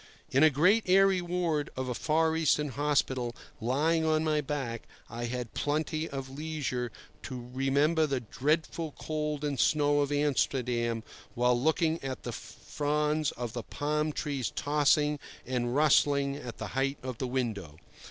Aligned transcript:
In 0.31 0.41
a 0.41 0.49
great 0.49 0.81
airy 0.87 1.21
ward 1.21 1.69
of 1.77 1.87
a 1.87 1.93
Far 1.93 2.35
Eastern 2.35 2.69
hospital, 2.69 3.35
lying 3.59 4.03
on 4.03 4.23
my 4.23 4.41
back, 4.41 4.87
I 5.11 5.25
had 5.25 5.53
plenty 5.53 6.09
of 6.09 6.27
leisure 6.27 6.91
to 7.21 7.51
remember 7.53 8.07
the 8.07 8.19
dreadful 8.21 8.95
cold 8.99 9.43
and 9.43 9.59
snow 9.59 9.99
of 9.99 10.11
Amsterdam, 10.11 11.03
while 11.35 11.53
looking 11.55 12.03
at 12.03 12.23
the 12.23 12.31
fronds 12.31 13.29
of 13.33 13.53
the 13.53 13.61
palm 13.61 14.11
trees 14.11 14.49
tossing 14.55 15.19
and 15.45 15.75
rustling 15.75 16.35
at 16.35 16.57
the 16.57 16.69
height 16.73 16.97
of 17.03 17.19
the 17.19 17.27
window. 17.27 17.77